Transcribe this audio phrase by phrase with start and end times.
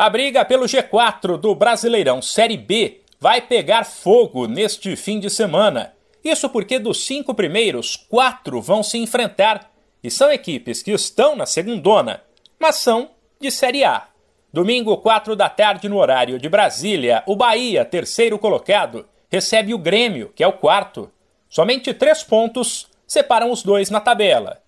[0.00, 5.92] A briga pelo G4 do Brasileirão Série B vai pegar fogo neste fim de semana.
[6.24, 9.70] Isso porque dos cinco primeiros, quatro vão se enfrentar
[10.02, 12.22] e são equipes que estão na segundona,
[12.58, 14.08] mas são de Série A.
[14.50, 20.32] Domingo, quatro da tarde, no horário de Brasília, o Bahia, terceiro colocado, recebe o Grêmio,
[20.34, 21.12] que é o quarto.
[21.46, 24.62] Somente três pontos separam os dois na tabela.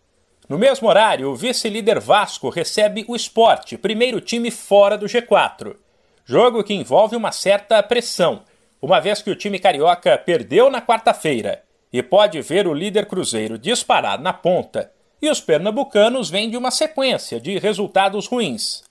[0.49, 5.77] No mesmo horário, o vice-líder Vasco recebe o Esporte, primeiro time fora do G4.
[6.25, 8.43] Jogo que envolve uma certa pressão,
[8.81, 11.63] uma vez que o time carioca perdeu na quarta-feira
[11.93, 16.71] e pode ver o líder Cruzeiro disparar na ponta, e os pernambucanos vêm de uma
[16.71, 18.83] sequência de resultados ruins.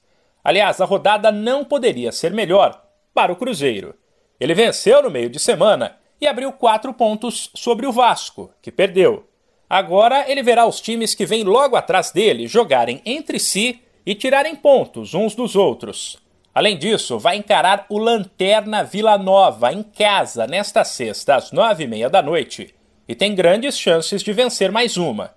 [0.44, 2.82] Aliás, a rodada não poderia ser melhor
[3.14, 3.94] para o Cruzeiro.
[4.40, 9.28] Ele venceu no meio de semana e abriu quatro pontos sobre o Vasco, que perdeu.
[9.74, 14.54] Agora ele verá os times que vêm logo atrás dele jogarem entre si e tirarem
[14.54, 16.18] pontos uns dos outros.
[16.54, 21.88] Além disso, vai encarar o Lanterna Vila Nova em casa nesta sexta às nove e
[21.88, 22.76] meia da noite
[23.08, 25.34] e tem grandes chances de vencer mais uma.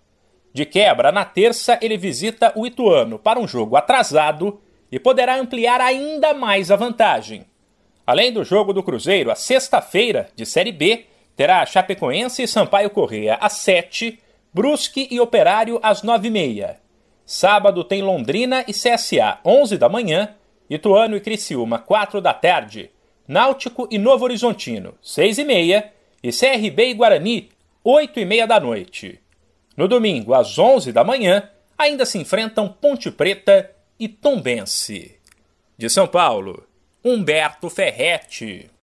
[0.53, 5.81] De quebra, na terça ele visita o Ituano para um jogo atrasado e poderá ampliar
[5.81, 7.47] ainda mais a vantagem.
[8.05, 11.06] Além do jogo do Cruzeiro, a sexta-feira, de Série B,
[11.37, 14.19] terá Chapecoense e Sampaio Correia às sete
[14.55, 16.78] Brusque e Operário às nove e meia.
[17.27, 20.33] Sábado tem Londrina e CSA, onze da manhã,
[20.70, 22.92] Ituano e Criciúma, quatro da tarde,
[23.27, 27.48] Náutico e Novo Horizontino, seis e meia, e CRB e Guarani,
[27.82, 29.19] oito e meia da noite.
[29.77, 35.19] No domingo, às onze da manhã, ainda se enfrentam Ponte Preta e Tombense.
[35.77, 36.64] De São Paulo,
[37.05, 38.70] Humberto Ferretti.